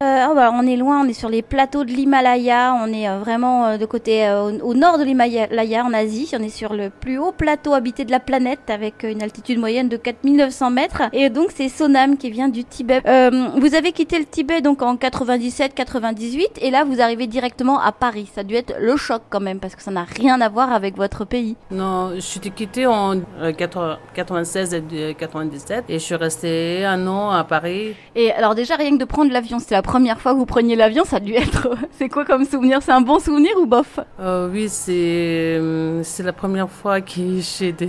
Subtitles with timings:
[0.00, 3.08] Euh, oh, bah, on est loin, on est sur les plateaux de l'Himalaya, on est
[3.08, 6.88] euh, vraiment euh, de côté au, nord de l'Himalaya en Asie, on est sur le
[6.88, 11.30] plus haut plateau habité de la planète avec une altitude moyenne de 4900 mètres et
[11.30, 13.00] donc c'est Sonam qui vient du Tibet.
[13.56, 18.30] Vous avez quitté le Tibet donc en 97-98 et là vous arrivez directement à Paris,
[18.32, 20.72] ça a dû être le choc quand même parce que ça n'a rien à voir
[20.72, 21.56] avec votre pays.
[21.72, 27.04] Non, je suis quittée en euh, 80 96 et 97 et je suis restée un
[27.08, 27.96] an à Paris.
[28.14, 30.76] Et alors déjà rien que de prendre l'avion, c'était la première fois que vous preniez
[30.76, 31.70] l'avion, ça a dû être...
[31.98, 32.82] c'est quoi comme souvenir?
[32.82, 33.98] C'est un bon souvenir ou bof?
[34.20, 37.88] Euh, oui, c'est euh, c'est la première fois que j'ai des,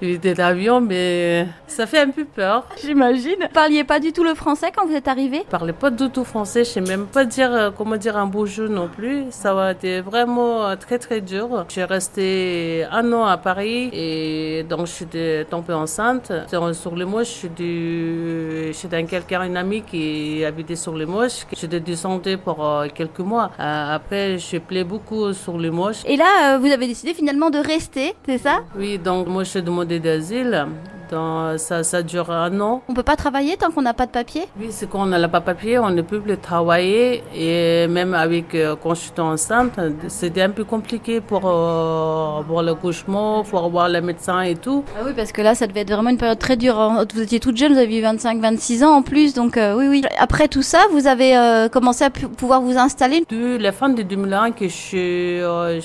[0.00, 2.66] des l'avion, mais ça fait un peu peur.
[2.82, 3.36] J'imagine.
[3.40, 5.42] Vous parliez pas du tout le français quand vous êtes arrivé?
[5.46, 8.26] Je parlais pas du tout français, je sais même pas dire euh, comment dire un
[8.26, 9.24] bonjour non plus.
[9.30, 11.64] Ça a été vraiment euh, très très dur.
[11.68, 15.06] Je suis restée un an à Paris et donc je suis
[15.50, 16.32] tombée enceinte.
[16.48, 21.46] Sur, sur les moches, je suis du, quelqu'un, une amie qui habitait sur les moches.
[21.56, 23.50] J'étais descendue pour euh, quelques mois.
[23.58, 26.02] Après, je plais beaucoup sur les moches.
[26.06, 28.60] Et là, vous avez décidé finalement de rester, c'est ça?
[28.76, 30.68] Oui, donc moi je suis de Dazila
[31.10, 32.82] Donc, ça, ça dure un an.
[32.88, 34.44] On peut pas travailler tant qu'on n'a pas de papier?
[34.58, 37.22] Oui, c'est quand on n'a pas papier, on ne peut plus travailler.
[37.34, 42.62] Et même avec, euh, quand je suis enceinte, c'était un peu compliqué pour euh, avoir
[42.62, 44.84] l'accouchement, pour avoir le médecin et tout.
[44.98, 46.78] Ah oui, parce que là, ça devait être vraiment une période très dure.
[46.80, 47.04] hein.
[47.14, 50.02] Vous étiez toute jeune, vous aviez 25-26 ans en plus, donc euh, oui, oui.
[50.18, 53.20] Après tout ça, vous avez euh, commencé à pouvoir vous installer?
[53.20, 55.80] Depuis la fin de 2001 que je suis, euh,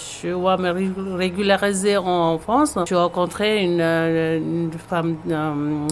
[1.16, 5.11] régularisée en France, j'ai rencontré une, une femme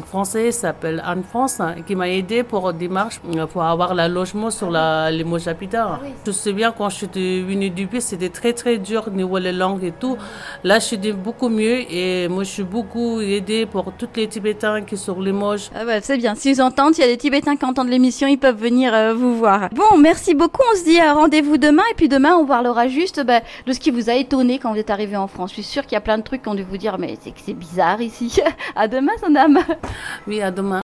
[0.05, 4.49] française, s'appelle Anne France, hein, qui m'a aidé pour démarche euh, pour avoir le logement
[4.49, 5.99] sur la, les Mojapita.
[6.25, 9.51] Je me souviens quand je suis venue du pays, c'était très très dur niveau les
[9.51, 10.17] langues et tout.
[10.63, 14.81] Là, je suis beaucoup mieux et moi, je suis beaucoup aidée pour tous les Tibétains
[14.81, 15.71] qui sont sur les Mojes.
[15.73, 18.37] Ah bah, c'est bien, s'ils entendent, s'il y a des Tibétains qui entendent l'émission, ils
[18.37, 19.69] peuvent venir euh, vous voir.
[19.73, 23.23] Bon, merci beaucoup, on se dit euh, rendez-vous demain, et puis demain, on parlera juste
[23.25, 25.49] bah, de ce qui vous a étonné quand vous êtes arrivé en France.
[25.49, 27.17] Je suis sûre qu'il y a plein de trucs qui ont dû vous dire, mais
[27.21, 28.39] c'est que c'est bizarre ici.
[28.75, 29.63] à demain, son à.